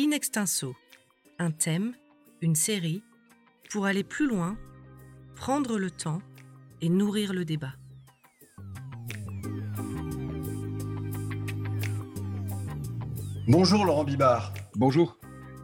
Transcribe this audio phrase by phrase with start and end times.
[0.00, 0.76] In extenso,
[1.40, 1.92] un thème,
[2.40, 3.02] une série,
[3.68, 4.56] pour aller plus loin,
[5.34, 6.22] prendre le temps
[6.80, 7.72] et nourrir le débat.
[13.48, 14.54] Bonjour Laurent Bibard.
[14.76, 15.18] Bonjour.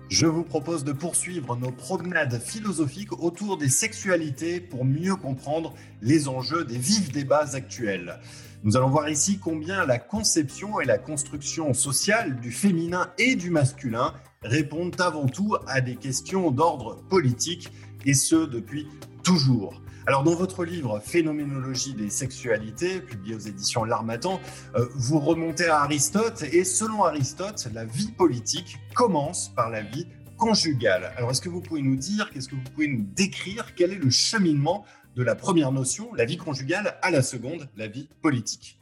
[0.09, 6.27] Je vous propose de poursuivre nos promenades philosophiques autour des sexualités pour mieux comprendre les
[6.27, 8.19] enjeux des vifs débats actuels.
[8.65, 13.51] Nous allons voir ici combien la conception et la construction sociale du féminin et du
[13.51, 17.71] masculin répondent avant tout à des questions d'ordre politique,
[18.07, 18.89] et ce depuis
[19.23, 19.83] toujours.
[20.07, 24.41] Alors, dans votre livre Phénoménologie des sexualités, publié aux éditions L'Armatan,
[24.77, 30.07] euh, vous remontez à Aristote et selon Aristote, la vie politique commence par la vie
[30.39, 31.13] conjugale.
[31.19, 33.99] Alors, est-ce que vous pouvez nous dire, qu'est-ce que vous pouvez nous décrire, quel est
[33.99, 38.79] le cheminement de la première notion, la vie conjugale, à la seconde, la vie politique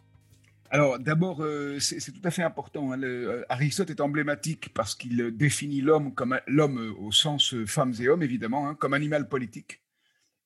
[0.75, 2.93] alors d'abord, euh, c'est tout à fait important.
[2.93, 3.03] Hein.
[3.03, 8.23] Euh, Aristote est emblématique parce qu'il définit l'homme comme l'homme au sens femmes et hommes,
[8.23, 9.83] évidemment, hein, comme animal politique.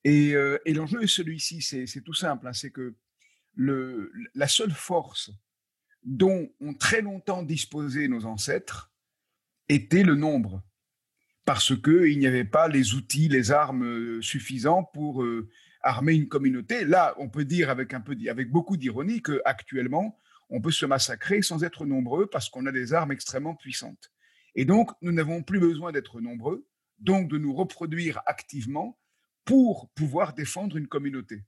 [0.05, 2.95] Euh, et, l'enjeu est celui-ci, c'est tout simple, hein, c'est que
[3.57, 5.31] la seule force
[6.03, 8.91] dont ont très longtemps disposé nos ancêtres
[9.67, 10.63] était le nombre,
[11.43, 15.49] parce qu'il n'y avait pas les outils, les armes euh, suffisants pour euh,
[15.87, 16.83] armer une communauté.
[16.83, 21.41] Là, on peut dire avec, un peu, avec beaucoup d'ironie qu'actuellement, on peut se massacrer
[21.41, 24.11] sans être nombreux parce qu'on a des armes extrêmement puissantes.
[24.55, 26.65] Et donc, nous n'avons plus besoin d'être nombreux,
[26.99, 28.97] donc de nous reproduire activement
[29.45, 31.43] pour pouvoir défendre une communauté.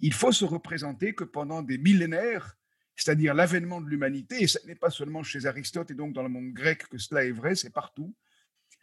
[0.00, 2.58] Il faut se représenter que pendant des millénaires,
[2.94, 6.28] c'est-à-dire l'avènement de l'humanité, et ce n'est pas seulement chez Aristote et donc dans le
[6.28, 8.14] monde grec que cela est vrai, c'est partout,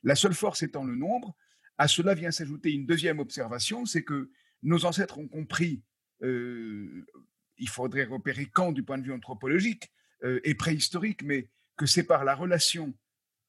[0.02, 1.36] la seule force étant le nombre,
[1.78, 4.32] à cela vient s'ajouter une deuxième observation, c'est que
[4.64, 5.84] nos ancêtres ont compris,
[6.24, 7.06] euh,
[7.58, 9.92] il faudrait repérer quand du point de vue anthropologique
[10.24, 12.94] euh, et préhistorique, mais que c'est par la relation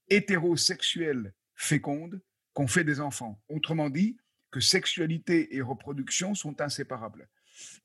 [0.08, 2.20] hétérosexuelle féconde
[2.52, 3.42] qu'on fait des enfants.
[3.48, 4.16] Autrement dit,
[4.50, 7.28] que sexualité et reproduction sont inséparables.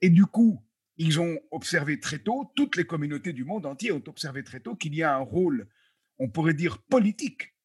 [0.01, 0.63] Et du coup,
[0.97, 4.75] ils ont observé très tôt, toutes les communautés du monde entier ont observé très tôt
[4.75, 5.67] qu'il y a un rôle,
[6.19, 7.55] on pourrait dire politique,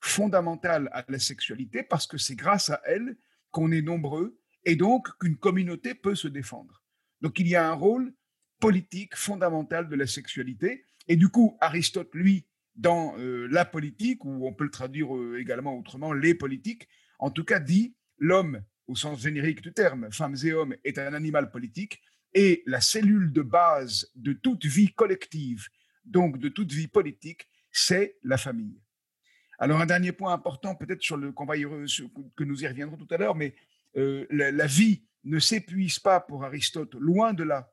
[0.00, 3.18] fondamental à la sexualité, parce que c'est grâce à elle
[3.50, 6.82] qu'on est nombreux et donc qu'une communauté peut se défendre.
[7.22, 8.12] Donc il y a un rôle
[8.60, 10.84] politique fondamental de la sexualité.
[11.08, 15.38] Et du coup, Aristote, lui, dans euh, la politique, ou on peut le traduire euh,
[15.40, 16.88] également autrement, les politiques,
[17.18, 21.14] en tout cas dit l'homme, au sens générique du terme, femmes et hommes, est un
[21.14, 22.02] animal politique
[22.34, 25.68] et la cellule de base de toute vie collective,
[26.04, 28.80] donc de toute vie politique, c'est la famille.
[29.58, 33.16] Alors un dernier point important, peut-être sur le qu'on que nous y reviendrons tout à
[33.16, 33.54] l'heure, mais
[33.96, 37.72] euh, la, vie ne s'épuise pas pour Aristote, loin de là,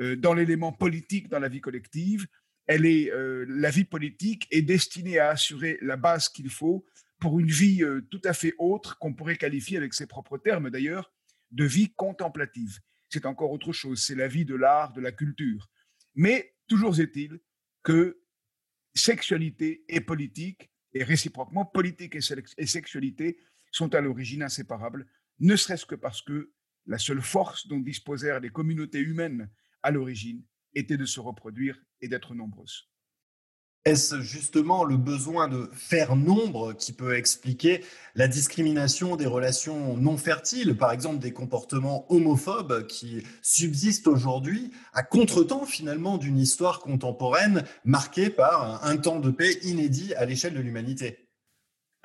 [0.00, 2.26] euh, dans l'élément politique dans la vie collective.
[2.66, 6.84] Elle est euh, la vie politique est destinée à assurer la base qu'il faut
[7.20, 11.10] pour une vie tout à fait autre qu'on pourrait qualifier avec ses propres termes d'ailleurs
[11.52, 12.80] de vie contemplative.
[13.08, 15.70] C'est encore autre chose, c'est la vie de l'art, de la culture.
[16.14, 17.40] Mais toujours est-il
[17.82, 18.20] que
[18.94, 23.38] sexualité et politique, et réciproquement politique et sexualité,
[23.70, 25.06] sont à l'origine inséparables,
[25.40, 26.52] ne serait-ce que parce que
[26.86, 29.50] la seule force dont disposèrent les communautés humaines
[29.82, 30.42] à l'origine
[30.74, 32.88] était de se reproduire et d'être nombreuses.
[33.84, 37.84] Est-ce justement le besoin de faire nombre qui peut expliquer
[38.14, 45.02] la discrimination des relations non fertiles, par exemple des comportements homophobes qui subsistent aujourd'hui à
[45.02, 50.60] contretemps finalement d'une histoire contemporaine marquée par un temps de paix inédit à l'échelle de
[50.60, 51.23] l'humanité?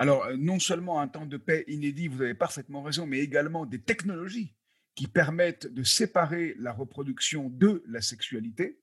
[0.00, 3.66] Alors, euh, non seulement un temps de paix inédit, vous avez parfaitement raison, mais également
[3.66, 4.56] des technologies
[4.96, 8.80] qui permettent de séparer la reproduction de la sexualité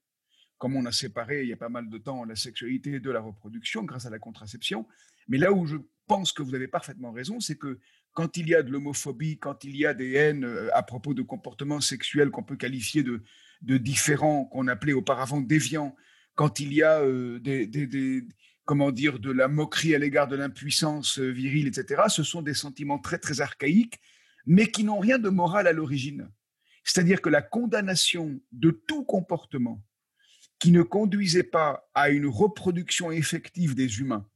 [0.58, 3.20] comme on a séparé il y a pas mal de temps la sexualité de la
[3.20, 4.88] reproduction grâce à la contraception.
[5.28, 5.78] Mais là où je
[6.08, 7.80] pense que vous avez parfaitement raison, c'est que
[8.14, 11.14] quand il y a de l'homophobie, quand il y a des haines euh, à propos
[11.14, 13.22] de comportements sexuels qu'on peut qualifier de,
[13.78, 15.96] différents, qu'on appelait auparavant déviants,
[16.36, 17.68] quand il y a euh, des,
[18.68, 22.54] comment dire, de la moquerie à l'égard de l'impuissance euh, virile, etc., ce sont des
[22.54, 24.00] sentiments très, très archaïques,
[24.46, 26.30] mais qui n'ont rien de moral à l'origine.
[26.84, 29.82] C'est-à-dire que la condamnation de tout comportement
[30.60, 34.28] qui ne conduisait pas à une reproduction effective des humains.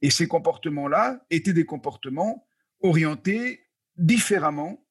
[0.00, 2.46] Et ces comportements-là étaient des comportements
[2.82, 3.66] orientés
[3.96, 4.86] différemment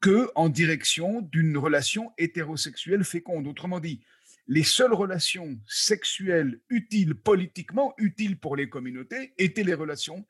[0.00, 3.48] que en direction d'une relation hétérosexuelle féconde.
[3.48, 4.02] Autrement dit,
[4.46, 10.26] les seules relations sexuelles utiles politiquement, utiles pour les communautés, étaient les relations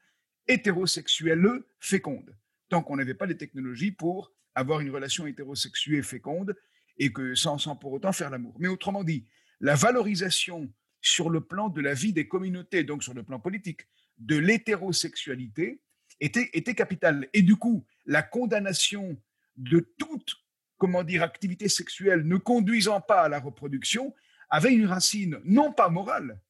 [0.46, 2.36] hétérosexuelles fécondes,
[2.68, 6.54] tant qu'on n'avait pas les technologies pour avoir une relation hétérosexuelle féconde
[6.98, 8.54] et que sans, pour autant faire l'amour.
[8.58, 9.26] Mais autrement dit,
[9.60, 13.88] la valorisation sur le plan de la vie des communautés, donc sur le plan politique,
[14.18, 15.80] de l'hétérosexualité
[16.20, 17.28] était, était capitale.
[17.32, 19.20] Et du coup, la condamnation
[19.56, 20.36] de toute,
[20.82, 24.12] comment dire, activité sexuelle ne conduisant pas à la reproduction
[24.50, 26.40] avait une racine non pas morale,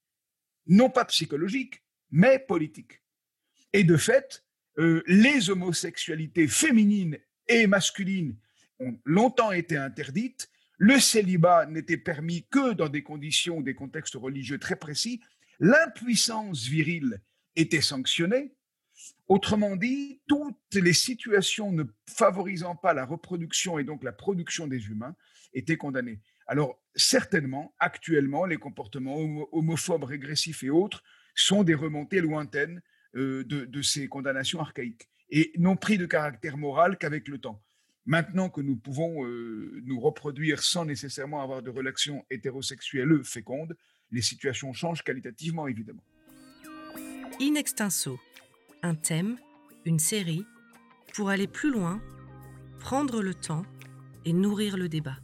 [0.67, 3.03] non pas psychologique, mais politique.
[3.75, 4.43] Et de fait,
[4.79, 8.39] euh, les homosexualités féminines et masculines
[8.81, 10.49] ont longtemps été interdites.
[10.79, 15.21] Le célibat n'était permis que dans des conditions, des contextes religieux très précis.
[15.61, 17.21] L'impuissance virile
[17.55, 18.55] était sanctionnée.
[19.33, 24.89] Autrement dit, toutes les situations ne favorisant pas la reproduction et donc la production des
[24.89, 25.17] humains
[25.55, 26.21] étaient condamnées.
[26.47, 29.17] Alors, certainement, actuellement, les comportements
[29.53, 31.03] homophobes, régressifs et autres
[31.35, 32.83] sont des remontées lointaines
[33.17, 37.63] euh, de, ces condamnations archaïques et n'ont pris de caractère moral qu'avec le temps.
[38.05, 43.79] Maintenant que nous pouvons euh, nous reproduire sans nécessairement avoir de relations hétérosexuelles fécondes,
[44.11, 46.05] les situations changent qualitativement, évidemment.
[47.41, 48.21] In extenso,
[48.83, 49.39] un thème,
[49.85, 50.45] une série,
[51.15, 52.01] pour aller plus loin,
[52.81, 53.63] prendre le temps
[54.25, 55.17] et nourrir le débat.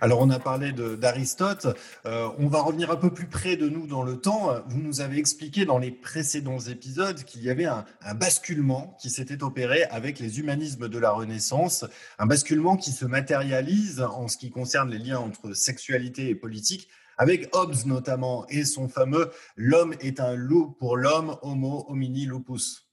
[0.00, 1.68] Alors, on a parlé d'Aristote.
[2.06, 4.52] Euh, on va revenir un peu plus près de nous dans le temps.
[4.66, 7.84] Vous nous avez expliqué dans les précédents épisodes qu'il y avait un,
[8.16, 11.84] basculement qui s'était opéré avec les humanismes de la Renaissance,
[12.18, 16.88] un basculement qui se matérialise en ce qui concerne les liens entre sexualité et politique,
[17.18, 22.88] avec Hobbes notamment et son fameux L'homme est un loup pour l'homme, homo homini lupus.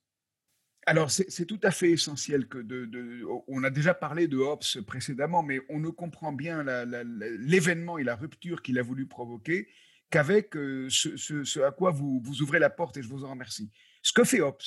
[0.85, 5.43] Alors, c'est tout à fait essentiel que de, On a déjà parlé de Hobbes précédemment,
[5.43, 9.67] mais on ne comprend bien l'événement et la rupture qu'il a voulu provoquer
[10.09, 13.71] qu'avec euh, ce, à quoi vous, vous ouvrez la porte, et je vous en remercie.
[14.01, 14.63] Ce que fait Hobbes,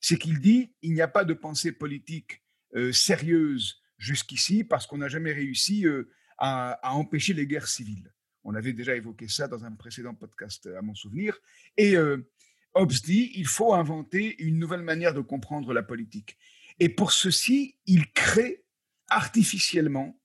[0.00, 2.42] c'est qu'il dit il n'y a pas de pensée politique
[2.76, 6.08] euh, sérieuse jusqu'ici parce qu'on n'a jamais réussi euh,
[6.38, 8.12] à, à, empêcher les guerres civiles.
[8.50, 11.38] On avait déjà évoqué ça dans un précédent podcast, à mon souvenir.
[11.76, 11.98] Et
[12.72, 16.38] Hobbes dit il faut inventer une nouvelle manière de comprendre la politique.
[16.80, 18.64] Et pour ceci, il crée
[19.10, 20.18] artificiellement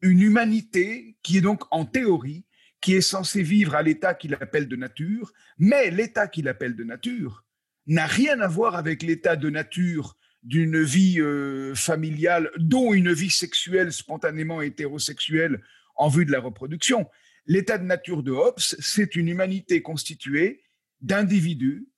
[0.00, 2.44] une humanité qui est donc en théorie,
[2.80, 6.82] qui est censée vivre à l'état qu'il appelle de nature, mais l'état qu'il appelle de
[6.82, 7.44] nature
[7.86, 13.30] n'a rien à voir avec l'état de nature d'une vie euh, familiale, dont une vie
[13.30, 15.62] sexuelle spontanément hétérosexuelle
[15.94, 17.06] en vue de la reproduction.
[17.48, 20.62] L'état de nature de Hobbes, c'est une humanité constituée
[21.00, 21.88] d'individus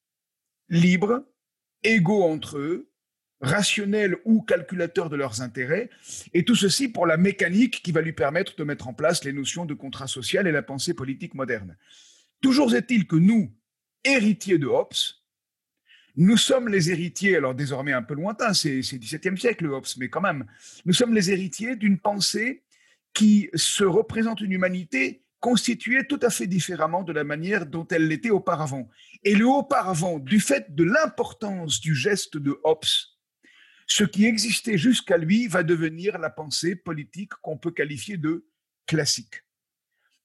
[0.69, 1.25] libres,
[1.83, 2.91] égaux entre eux,
[3.41, 5.91] rationnels ou calculateurs de leurs intérêts,
[6.35, 9.33] et tout ceci pour la mécanique qui va lui permettre de mettre en place les
[9.33, 11.77] notions de contrat social et la pensée politique moderne.
[12.41, 13.53] Toujours est-il que nous,
[14.05, 14.95] héritiers de Hobbes,
[16.17, 20.21] nous sommes les héritiers, alors désormais un peu lointain, c'est XVIIe siècle Hobbes, mais quand
[20.21, 20.47] même,
[20.85, 22.63] nous sommes les héritiers d'une pensée
[23.15, 28.09] qui se représente une humanité constituée tout à fait différemment de la manière dont elle
[28.09, 28.89] l'était auparavant.
[29.25, 32.85] Et le auparavant, du fait de l'importance du geste de Hobbes,
[33.87, 38.47] ce qui existait jusqu'à lui va devenir la pensée politique qu'on peut qualifier de
[38.87, 39.43] classique.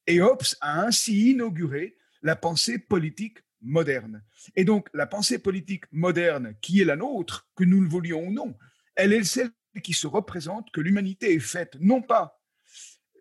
[0.06, 4.24] Et Hobbes a ainsi inauguré la pensée politique moderne.
[4.56, 8.32] Et donc la pensée politique moderne qui est la nôtre, que nous le voulions ou
[8.32, 8.56] non,
[8.96, 9.52] elle est celle
[9.84, 12.35] qui se représente que l'humanité est faite non pas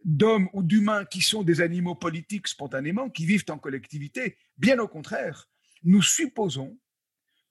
[0.05, 4.37] d'hommes ou d'humains qui sont des animaux politiques spontanément, qui vivent en collectivité.
[4.59, 5.49] Bien au contraire,
[5.83, 6.78] nous supposons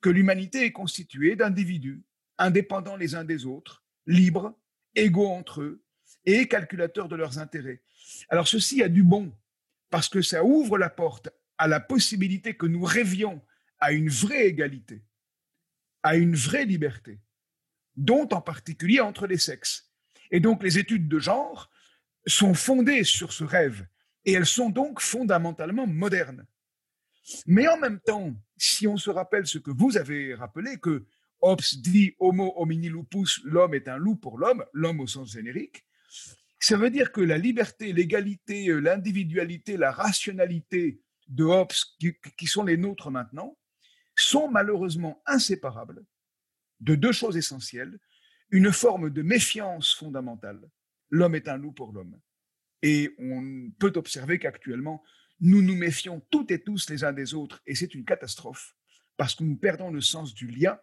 [0.00, 2.02] que l'humanité est constituée d'individus
[2.38, 4.58] indépendants les uns des autres, libres,
[4.94, 5.84] égaux entre eux
[6.26, 7.82] et calculateurs de leurs intérêts.
[8.28, 9.32] Alors ceci a du bon,
[9.90, 11.28] parce que ça ouvre la porte
[11.58, 13.42] à la possibilité que nous rêvions
[13.78, 15.02] à une vraie égalité,
[16.02, 17.20] à une vraie liberté,
[17.96, 19.92] dont en particulier entre les sexes.
[20.30, 21.70] Et donc les études de genre
[22.26, 23.86] sont fondées sur ce rêve
[24.24, 26.46] et elles sont donc fondamentalement modernes.
[27.46, 31.04] Mais en même temps, si on se rappelle ce que vous avez rappelé, que
[31.40, 35.84] Hobbes dit Homo homini lupus, l'homme est un loup pour l'homme, l'homme au sens générique,
[36.58, 42.64] ça veut dire que la liberté, l'égalité, l'individualité, la rationalité de Hobbes, qui, qui sont
[42.64, 43.58] les nôtres maintenant,
[44.16, 46.04] sont malheureusement inséparables
[46.80, 47.98] de deux choses essentielles,
[48.50, 50.60] une forme de méfiance fondamentale
[51.10, 52.18] l'homme est un loup pour l'homme.
[52.82, 55.02] Et on peut observer qu'actuellement,
[55.40, 58.76] nous nous méfions toutes et tous les uns des autres, et c'est une catastrophe,
[59.16, 60.78] parce que nous perdons le sens du lien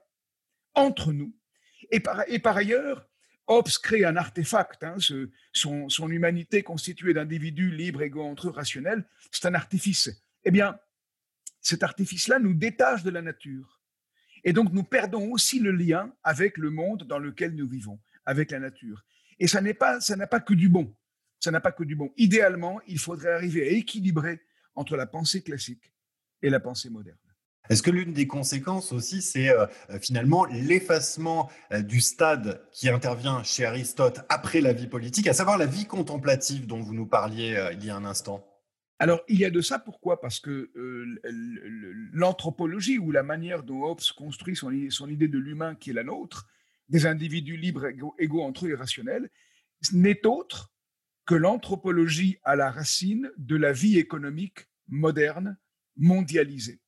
[0.73, 1.35] entre nous.
[1.91, 3.07] Et par, et par ailleurs,
[3.47, 4.95] Hobbes crée un artefact, hein,
[5.51, 10.09] son, son, humanité constituée d'individus libres, égaux entre eux, rationnels, c'est un artifice.
[10.45, 10.79] Eh bien,
[11.59, 13.81] cet artifice-là nous détache de la nature.
[14.43, 18.51] Et donc, nous perdons aussi le lien avec le monde dans lequel nous vivons, avec
[18.51, 19.03] la nature.
[19.41, 20.95] Et ça n'est pas, ça n'a pas que du bon.
[21.39, 22.13] Ça n'a pas que du bon.
[22.15, 24.39] Idéalement, il faudrait arriver à équilibrer
[24.75, 25.91] entre la pensée classique
[26.43, 27.17] et la pensée moderne.
[27.67, 29.65] Est-ce que l'une des conséquences aussi, c'est euh,
[30.00, 35.57] finalement l'effacement euh, du stade qui intervient chez Aristote après la vie politique, à savoir
[35.57, 38.48] la vie contemplative dont vous nous parliez euh, il y a un instant?
[39.00, 40.21] Alors, il y a de ça, pourquoi?
[40.21, 40.71] Parce que
[42.13, 46.03] l'anthropologie ou la manière dont Hobbes construit son, son idée de l'humain qui est la
[46.03, 46.48] nôtre,
[46.91, 47.88] des individus libres,
[48.19, 49.31] égaux, entre eux et rationnels,
[49.91, 50.71] n'est autre
[51.25, 55.57] que l'anthropologie à la racine de la vie économique moderne,
[55.95, 56.81] mondialisée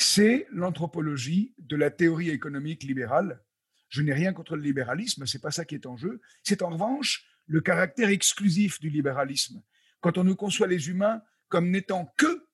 [0.00, 3.44] c'est l'anthropologie de la théorie économique libérale.
[3.90, 6.22] Je n'ai rien contre le libéralisme, c'est pas ça qui est en jeu.
[6.42, 9.62] C'est en revanche le caractère exclusif du libéralisme.
[10.00, 12.46] Quand on nous conçoit les humains comme n'étant que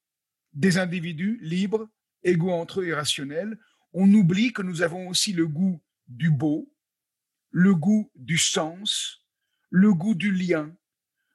[0.55, 1.89] des individus libres,
[2.25, 3.57] égaux entre eux et rationnels,
[3.93, 6.73] on oublie que nous avons aussi le goût du beau,
[7.51, 9.27] le goût du sens,
[9.71, 10.75] le goût du lien,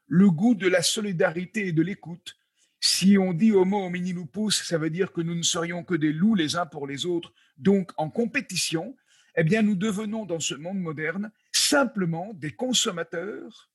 [0.08, 2.38] le goût de la solidarité et de l'écoute,
[2.80, 6.12] si on dit homo homini lupus, ça veut dire que nous ne serions que des
[6.12, 8.96] loups les uns pour les autres, donc en compétition,
[9.36, 13.70] eh bien nous devenons dans ce monde moderne simplement des consommateurs,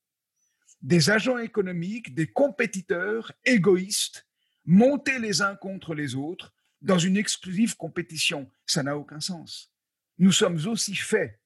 [0.82, 4.26] des agents économiques, des compétiteurs égoïstes,
[4.64, 8.50] montés les uns contre les autres dans une exclusive compétition.
[8.66, 9.72] Ça n'a aucun sens.
[10.18, 11.38] Nous sommes aussi faits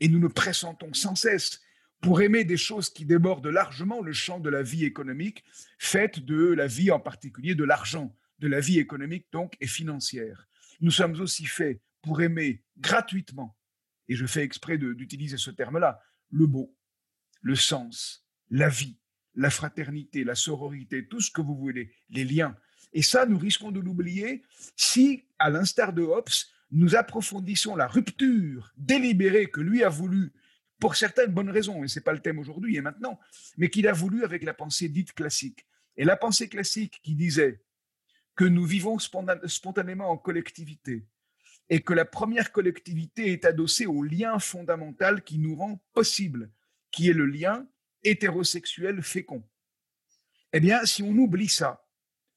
[0.00, 1.60] et nous nous pressentons sans cesse
[2.00, 5.44] pour aimer des choses qui débordent largement le champ de la vie économique,
[5.78, 10.46] faite de la vie en particulier de l'argent, de la vie économique donc et financière.
[10.80, 13.56] Nous sommes aussi faits pour aimer gratuitement,
[14.08, 16.76] et je fais exprès d'utiliser ce terme-là, le beau,
[17.40, 18.98] le sens, la vie,
[19.34, 22.56] la fraternité, la sororité, tout ce que vous voulez, les liens.
[22.92, 24.42] Et ça, nous risquons de l'oublier
[24.76, 26.28] si, à l'instar de Hobbes,
[26.70, 30.32] nous approfondissons la rupture délibérée que lui a voulu
[30.78, 33.18] pour certaines bonnes raisons, et ce n'est pas le thème aujourd'hui et maintenant,
[33.56, 35.66] mais qu'il a voulu avec la pensée dite classique.
[35.96, 37.62] Et la pensée classique qui disait
[38.34, 41.06] que nous vivons spontanément en collectivité
[41.68, 46.50] et que la première collectivité est adossée au lien fondamental qui nous rend possible,
[46.90, 47.66] qui est le lien
[48.04, 49.42] hétérosexuel fécond.
[50.52, 51.86] Eh bien, si on oublie ça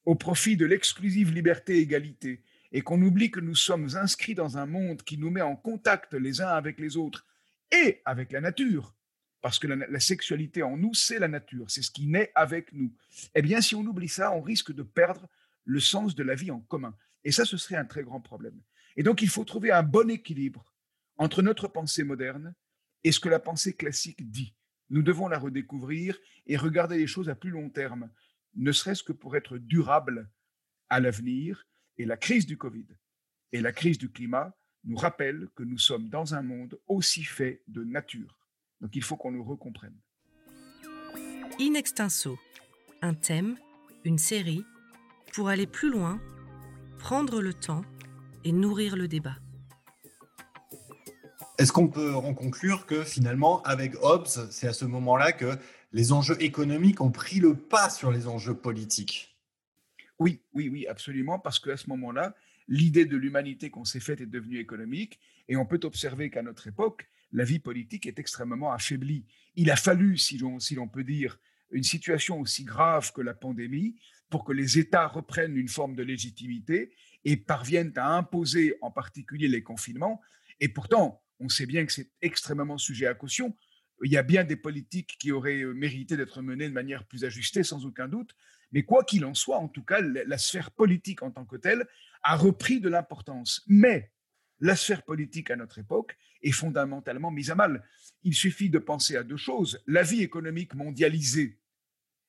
[0.05, 5.03] au profit de l'exclusive liberté-égalité et qu'on oublie que nous sommes inscrits dans un monde
[5.03, 7.25] qui nous met en contact les uns avec les autres
[7.71, 8.95] et avec la nature.
[9.41, 12.93] Parce que la, sexualité en nous, c'est la nature, c'est ce qui naît avec nous.
[13.35, 15.27] Eh bien, si on oublie ça, on risque de perdre
[15.63, 16.95] le sens de la vie en commun.
[17.23, 18.59] Et ça, ce serait un très grand problème.
[18.97, 20.65] Et donc, il faut trouver un bon équilibre
[21.17, 22.53] entre notre pensée moderne
[23.03, 24.55] et ce que la pensée classique dit.
[24.89, 28.09] Nous devons la redécouvrir et regarder les choses à plus long terme,
[28.55, 30.29] ne serait-ce que pour être durable
[30.89, 31.67] à l'avenir.
[32.00, 32.86] Et la crise du Covid
[33.51, 37.62] et la crise du climat nous rappelle que nous sommes dans un monde aussi fait
[37.68, 38.39] de nature.
[38.79, 39.98] Donc il faut qu'on nous recomprenne.
[41.60, 42.39] In extenso,
[43.01, 43.58] un thème,
[44.06, 44.63] une série,
[45.34, 46.22] pour aller plus loin,
[47.00, 47.84] prendre le temps
[48.46, 49.36] et nourrir le débat.
[51.58, 55.58] Est-ce qu'on peut en conclure que finalement, avec Hobbes, c'est à ce moment-là que
[55.91, 59.38] les enjeux économiques ont pris le pas sur les enjeux politiques?
[60.19, 62.35] Oui, oui, oui, absolument, parce qu'à ce moment-là,
[62.67, 66.67] l'idée de l'humanité qu'on s'est faite est devenue économique, et on peut observer qu'à notre
[66.67, 69.25] époque, la vie politique est extrêmement affaiblie.
[69.55, 71.39] Il a fallu, si l'on peut dire,
[71.71, 73.95] une situation aussi grave que la pandémie
[74.29, 76.91] pour que les États reprennent une forme de légitimité
[77.25, 80.21] et parviennent à imposer en particulier les confinements.
[80.59, 83.55] Et pourtant, on sait bien que c'est extrêmement sujet à caution.
[84.03, 87.63] Il y a bien des politiques qui auraient mérité d'être menées de manière plus ajustée,
[87.63, 88.35] sans aucun doute.
[88.71, 91.88] Mais quoi qu'il en soit, en tout cas, la sphère politique en tant que telle
[92.23, 93.63] a repris de l'importance.
[93.67, 94.11] Mais
[94.59, 97.83] la sphère politique à notre époque est fondamentalement mise à mal.
[98.23, 99.81] Il suffit de penser à deux choses.
[99.88, 101.59] La vie économique mondialisée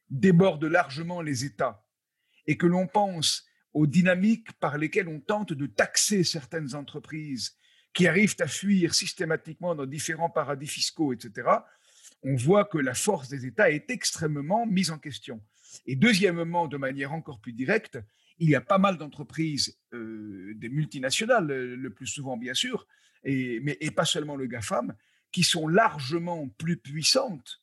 [0.08, 1.84] déborde largement les États
[2.46, 7.56] et que l'on pense aux dynamiques par lesquelles on tente de taxer certaines entreprises
[7.92, 11.48] qui arrivent à fuir systématiquement dans différents paradis fiscaux, etc.,
[12.22, 15.42] on voit que la force des États est extrêmement mise en question.
[15.86, 17.98] Et deuxièmement, de manière encore plus directe,
[18.38, 22.86] il y a pas mal d'entreprises, euh, des multinationales euh, le plus souvent bien sûr,
[23.24, 24.96] mais, et pas seulement le GAFAM,
[25.30, 27.62] qui sont largement plus puissantes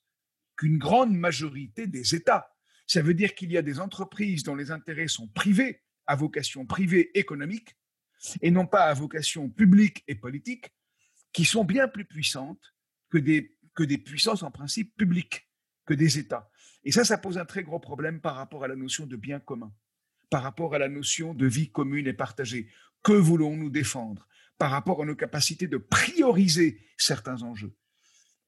[0.56, 2.54] qu'une grande majorité des États.
[2.86, 6.66] Ça veut dire qu'il y a des entreprises dont les intérêts sont privés, à vocation
[6.66, 7.76] privée économique,
[8.42, 10.72] et non pas à vocation publique et politique,
[11.34, 12.74] qui sont bien plus puissantes
[13.10, 15.48] que des, que des puissances en principe publiques,
[15.86, 16.50] que des États.
[16.84, 19.39] Et ça, ça pose un très gros problème par rapport à la notion de bien
[19.39, 19.72] commun
[20.29, 22.67] par rapport à la notion de vie commune et partagée.
[23.03, 27.74] Que voulons-nous défendre par rapport à nos capacités de prioriser certains enjeux?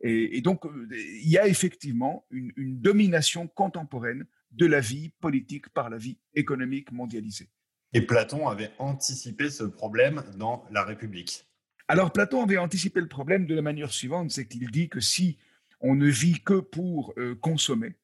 [0.01, 5.89] Et, donc, euh, il y a effectivement une, domination contemporaine de la vie politique par
[5.89, 7.49] la vie économique mondialisée.
[7.91, 11.48] Et Platon avait anticipé ce problème dans La République.
[11.89, 15.39] Alors Platon avait anticipé le problème de la manière suivante, c'est qu'il dit que si
[15.81, 17.95] on ne vit que pour euh, consommer,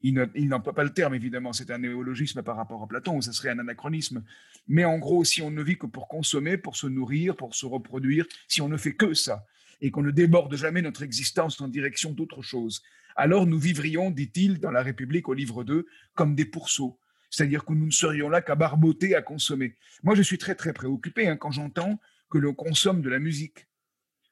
[0.00, 3.50] il n'emploie pas le terme, évidemment, c'est un néologisme par rapport à Platon, ça serait
[3.50, 4.24] un anachronisme.
[4.68, 7.66] Mais en gros, si on ne vit que pour consommer, pour se nourrir, pour se
[7.66, 9.44] reproduire, si on ne fait que ça,
[9.82, 12.82] et qu'on ne déborde jamais notre existence en direction d'autre chose,
[13.16, 16.98] alors nous vivrions, dit-il dans la République au livre 2, comme des pourceaux.
[17.28, 19.76] C'est-à-dire que nous ne serions là qu'à barboter, à consommer.
[20.04, 23.68] Moi, je suis très, très préoccupé hein, quand j'entends que l'on consomme de la musique,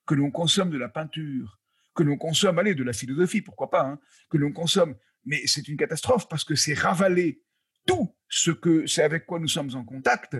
[0.06, 1.60] que l'on consomme de la peinture,
[1.94, 5.68] que l'on consomme, allez, de la philosophie, pourquoi pas, hein, que l'on consomme mais c'est
[5.68, 7.42] une catastrophe parce que c'est ravaler
[7.86, 10.36] tout ce que c'est avec quoi nous sommes en contact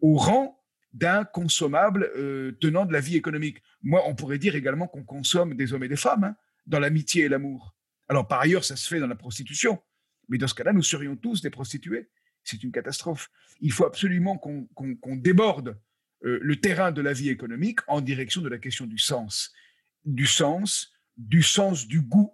[0.00, 0.60] au rang
[0.92, 3.62] d'un consommable euh, tenant de la vie économique.
[3.82, 6.36] Moi, on pourrait dire également qu'on consomme des hommes et des femmes hein,
[6.66, 7.74] dans l'amitié et l'amour.
[8.08, 9.82] Alors, par ailleurs, ça se fait dans la prostitution.
[10.28, 12.10] Mais dans ce cas-là, nous serions tous des prostituées.
[12.44, 13.30] C'est une catastrophe.
[13.60, 15.80] Il faut absolument qu'on déborde
[16.24, 19.52] euh, le terrain de la vie économique en direction de la question du sens.
[20.04, 22.32] Du sens, du sens du goût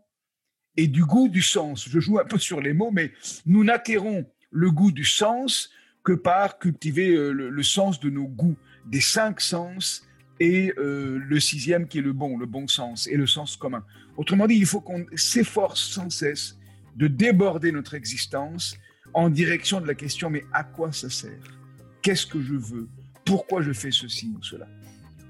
[0.76, 1.88] et du goût du sens.
[1.88, 3.12] Je joue un peu sur les mots, mais
[3.46, 5.70] nous n'acquérons le goût du sens
[6.04, 8.56] que par cultiver euh, le, sens de nos goûts,
[8.86, 10.06] des cinq sens
[10.38, 13.84] et euh, le sixième qui est le bon, le bon sens et le sens commun.
[14.16, 16.58] Autrement dit, il faut qu'on s'efforce sans cesse
[16.96, 18.76] de déborder notre existence
[19.12, 21.60] en direction de la question mais à quoi ça sert?
[22.02, 22.88] Qu'est-ce que je veux?
[23.30, 24.66] Pourquoi je fais ceci ou cela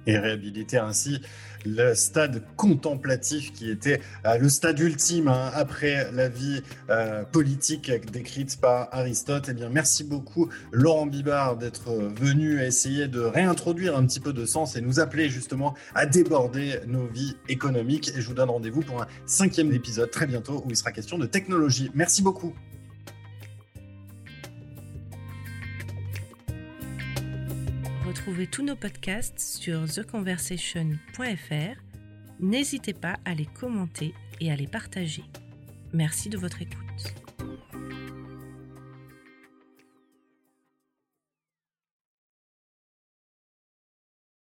[0.06, 1.20] et réhabiliter ainsi
[1.66, 7.92] le stade contemplatif qui était euh, le stade ultime hein, après la vie euh, politique
[8.10, 9.48] décrite par Aristote.
[9.50, 14.46] Eh bien, merci beaucoup Laurent Bibard d'être venu essayer de réintroduire un petit peu de
[14.46, 18.10] sens et nous appeler justement à déborder nos vies économiques.
[18.16, 21.18] Et je vous donne rendez-vous pour un cinquième épisode très bientôt où il sera question
[21.18, 21.90] de technologie.
[21.92, 22.54] Merci beaucoup.
[28.20, 31.80] Retrouvez tous nos podcasts sur theconversation.fr.
[32.38, 35.24] N'hésitez pas à les commenter et à les partager.
[35.94, 37.14] Merci de votre écoute.